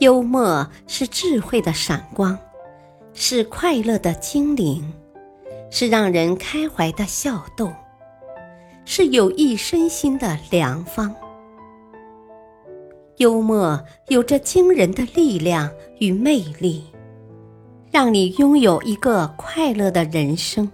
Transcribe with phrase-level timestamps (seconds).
[0.00, 2.36] 幽默是智慧的闪光，
[3.12, 4.92] 是快乐的精灵，
[5.70, 7.72] 是让人开怀的笑逗，
[8.84, 11.14] 是有益身心的良方。
[13.18, 15.70] 幽默有着惊人的力量
[16.00, 16.84] 与魅力，
[17.92, 20.70] 让你拥有一个快乐的人生。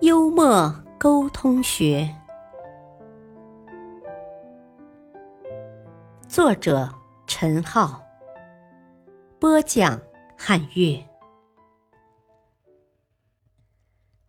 [0.00, 2.12] 幽默沟通学，
[6.28, 6.92] 作者
[7.28, 8.06] 陈浩，
[9.40, 10.00] 播讲
[10.38, 11.04] 汉乐，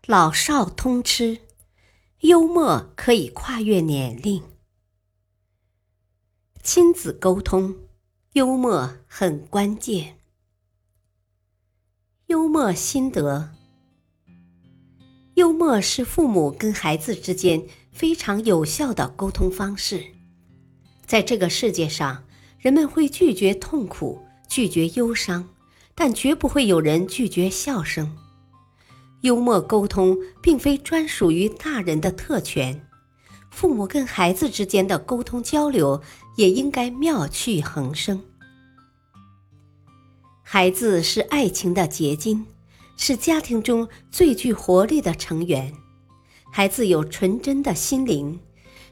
[0.08, 1.40] 老少通吃，
[2.22, 4.44] 幽默可以跨越年龄。
[6.64, 7.76] 亲子沟通，
[8.34, 10.18] 幽默很关键。
[12.26, 13.54] 幽默心得。
[15.36, 20.04] 幽默是父母跟孩子之间非常有效的沟通方式。
[21.06, 22.27] 在这个世界上，
[22.60, 25.48] 人们会拒绝痛苦，拒绝忧伤，
[25.96, 28.18] 但绝不会有人拒绝笑声。
[29.22, 32.88] 幽默沟通并非专属于大人的特权，
[33.52, 36.02] 父母跟孩子之间的沟通交流
[36.36, 38.22] 也应该妙趣横生。
[40.44, 42.46] 孩子是爱情的结晶。
[43.00, 45.72] 是家庭中最具活力的成员，
[46.52, 48.40] 孩子有纯真的心灵，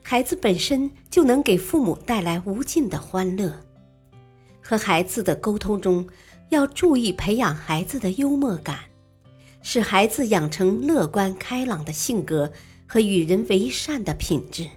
[0.07, 3.59] 孩子本身就能给父母带来无尽的欢乐。
[4.61, 6.07] 和孩子的沟通中，
[6.49, 8.81] 要注意培养孩子的幽默感，
[9.63, 12.53] 使孩子养成乐观开朗的性格
[12.85, 14.69] 和与人为善的品质。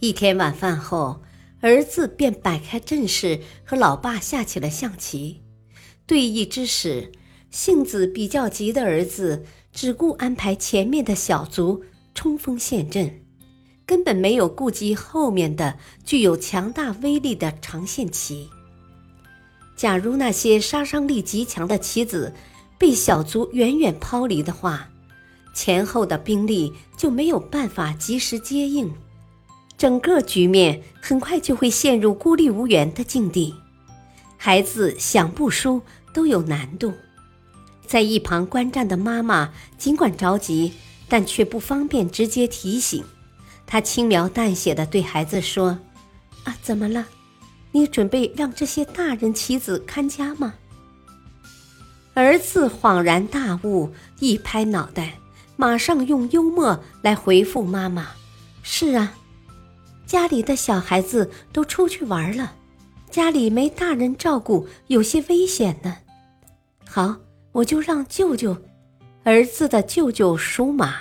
[0.00, 1.20] 一天晚饭后，
[1.60, 5.44] 儿子便摆开阵势和老爸下起了象棋。
[6.04, 7.12] 对弈之时，
[7.48, 11.84] 性子比较急的儿子只顾安排前面的小卒
[12.18, 13.22] 冲锋陷阵，
[13.86, 18.50] 根本没有顾及后面的具有强大威力的长线棋。
[19.76, 22.34] 假如那些杀伤力极强的棋子
[22.76, 24.88] 被小卒远远抛离的话，
[25.54, 28.92] 前后的兵力就没有办法及时接应，
[29.76, 33.54] 整个局面很快就会陷入孤立无援的境地。
[34.36, 35.80] 孩子想不输。
[36.14, 36.94] 都有难度，
[37.86, 40.72] 在一旁观战的妈妈尽管着急，
[41.08, 43.04] 但却不方便直接提醒。
[43.66, 45.78] 他轻描淡写的对孩子说
[46.44, 47.06] ：“啊，怎么了？
[47.72, 50.54] 你准备让这些大人棋子看家吗？”
[52.14, 55.18] 儿子恍然大悟，一拍脑袋，
[55.56, 58.08] 马上用幽默来回复妈妈
[58.62, 59.14] ：“是啊，
[60.06, 62.54] 家里的小孩子都出去玩了，
[63.10, 65.98] 家里没大人照顾，有些危险呢。”
[66.88, 67.16] 好，
[67.52, 68.56] 我就让舅舅，
[69.24, 70.94] 儿子的舅舅属马，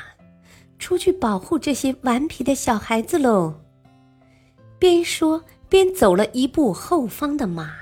[0.79, 3.53] 出去保护这些顽皮的小孩子喽。
[4.79, 7.73] 边说边走了一步后方的马。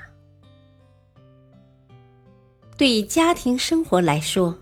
[2.76, 4.56] 对家庭生活来说，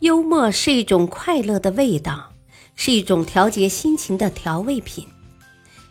[0.00, 2.32] 幽默是一种快乐的味道，
[2.74, 5.06] 是一种调节心情的调味品。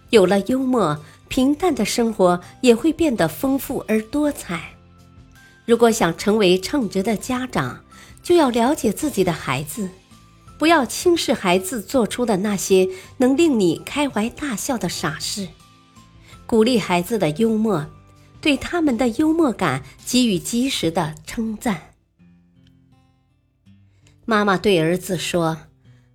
[0.09, 0.97] 有了幽默，
[1.27, 4.71] 平淡的生活也会变得丰富而多彩。
[5.65, 7.79] 如果想成为称职的家长，
[8.21, 9.89] 就要了解自己的孩子，
[10.57, 12.87] 不要轻视孩子做出的那些
[13.17, 15.47] 能令你开怀大笑的傻事，
[16.45, 17.87] 鼓励孩子的幽默，
[18.41, 21.93] 对他们的幽默感给予及时的称赞。
[24.25, 25.57] 妈妈对儿子说：“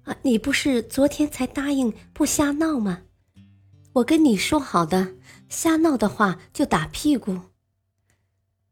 [0.05, 3.01] 啊，你不是昨天才答应不瞎闹吗？
[3.95, 5.15] 我跟你说好的，
[5.49, 7.41] 瞎闹的话就打屁股。”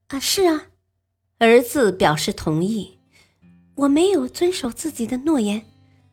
[0.08, 0.66] 啊，是啊。
[1.38, 2.98] 儿子表示同意，
[3.74, 5.62] 我没有遵守自己的诺言，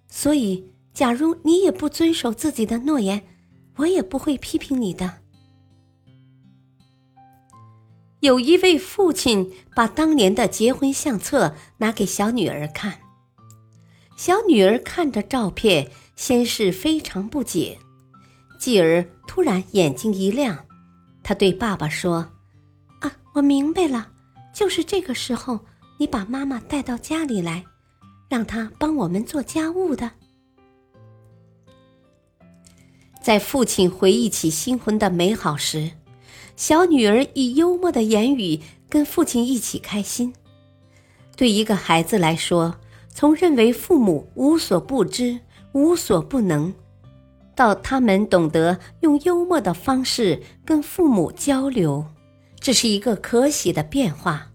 [0.07, 3.21] 所以假如你也不遵守自己的诺言，
[3.77, 5.19] 我也不会批评你的。
[8.21, 12.99] 有一位父亲把当年的结婚相册拿给小女儿看，
[14.17, 17.77] 小女儿看着照片，先是非常不解，
[18.57, 20.65] 继而突然眼睛一亮，
[21.23, 22.29] 她对爸爸说
[22.99, 24.11] ：“啊，我明白了。”
[24.53, 25.59] 就是这个时候，
[25.99, 27.65] 你把妈妈带到家里来，
[28.29, 30.09] 让她帮我们做家务的。
[33.21, 35.91] 在父亲回忆起新婚的美好时，
[36.55, 40.33] 小女儿以幽默的言语跟父亲一起开心。
[41.35, 42.77] 对一个孩子来说，
[43.13, 45.37] 从认为父母无所不知、
[45.73, 46.73] 无所不能，
[47.53, 52.05] 到他们懂得用幽默的方式跟父母交流，
[52.61, 54.48] 这是一个可喜的变化。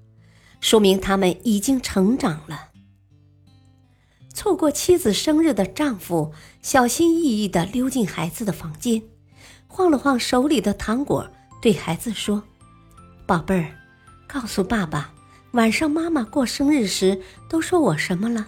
[0.64, 2.70] 说明他们已经成长了。
[4.32, 6.32] 错过妻子生日的丈夫，
[6.62, 9.02] 小心翼翼地溜进孩子的房间，
[9.68, 11.30] 晃了晃手里的糖果，
[11.60, 12.42] 对孩子说
[13.28, 13.76] ：“宝贝儿，
[14.26, 15.12] 告诉爸爸，
[15.52, 18.46] 晚上妈妈过生日时都说我什么了？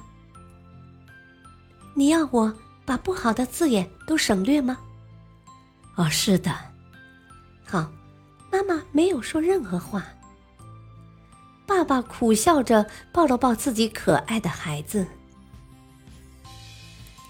[1.93, 4.79] 你要我把不好的字眼都省略吗
[5.97, 6.57] ？”“哦，是的。
[7.63, 7.93] ”“好，
[8.51, 10.03] 妈妈没有说任何话。”
[11.77, 15.07] 爸爸苦笑着抱了抱自己可爱的孩子。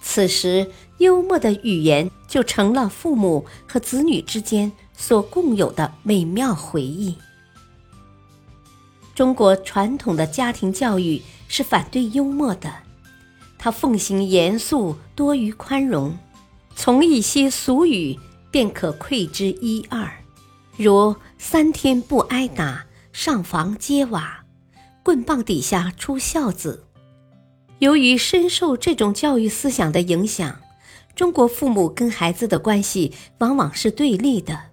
[0.00, 7.16] 此时，幽默的语言就成了父母和子女之间所共有的美妙回忆。
[9.16, 12.72] 中国传统的家庭教育是反对幽默的，
[13.58, 16.16] 它奉行严肃多于宽容，
[16.76, 18.16] 从一些俗语
[18.52, 20.08] 便可窥之一二，
[20.76, 22.86] 如“三天不挨打，
[23.18, 24.44] 上房揭瓦，
[25.02, 26.84] 棍棒底下出孝子”。
[27.80, 30.60] 由于深受这种教育思想的影响，
[31.14, 34.64] 中国父母跟孩子的关系往往是对立的，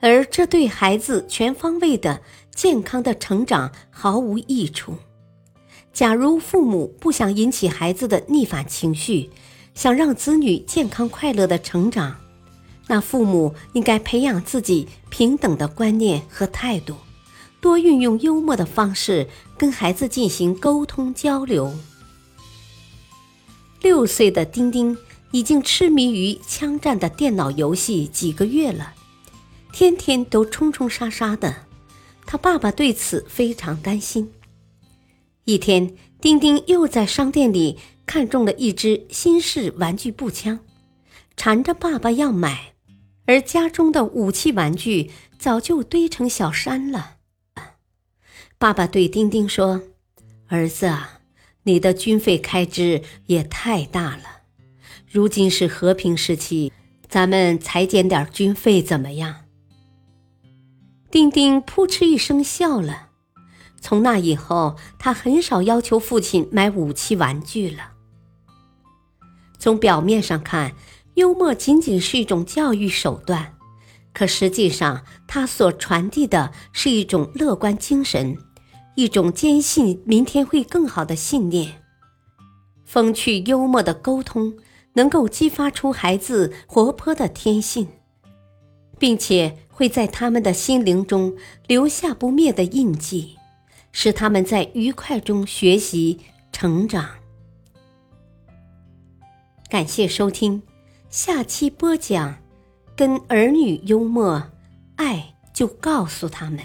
[0.00, 2.20] 而这对孩子全方位的
[2.52, 4.96] 健康的成长毫无益处。
[5.92, 9.30] 假如父母不想引起孩子的逆反情绪，
[9.74, 12.16] 想让子女健康快乐的成长，
[12.88, 16.96] 那父母应该培养自己平等的观念和态度，
[17.60, 21.74] 多运用幽默的方式跟孩子进行沟通交流。
[23.80, 24.96] 六岁的丁丁
[25.32, 28.94] 已经痴迷于枪战的电脑游戏几个月了，
[29.72, 31.66] 天天都冲冲杀杀的。
[32.24, 34.32] 他爸爸对此非常担心。
[35.44, 40.58] 一天，丁丁又在商店里看中了一支新式玩具步枪，
[41.36, 42.74] 缠着爸爸要买，
[43.26, 47.15] 而家中的武器玩具早就堆成小山了。
[48.58, 49.82] 爸爸对丁丁说
[50.48, 51.12] ：“儿子啊。”
[51.64, 54.42] 你的军费开支也太大了，
[55.10, 56.72] 如今是和平时期，
[57.08, 59.46] 咱们裁减点军费怎么样？
[61.10, 63.08] 丁丁扑哧一声笑了。
[63.80, 67.90] 从那以后，他很少要求父亲买武器玩具了。
[69.58, 70.72] 从表面上看，
[71.14, 73.56] 幽默仅仅是一种教育手段，
[74.14, 78.38] 可实际上，它所传递的是一种乐观精神。
[78.96, 81.82] 一种坚信明天会更好的信念，
[82.86, 84.56] 风趣幽默的沟通
[84.94, 87.86] 能够激发出孩子活泼的天性，
[88.98, 93.36] 并且会在他们的心灵中留下不灭的印记，
[93.92, 96.18] 使他们在愉快中学习
[96.50, 97.06] 成长。
[99.68, 100.62] 感谢收听，
[101.10, 102.38] 下期播讲：
[102.96, 104.42] 跟儿女幽默，
[104.96, 106.60] 爱就告诉他们。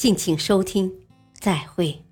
[0.00, 0.90] 敬请收听，
[1.38, 2.02] 再会。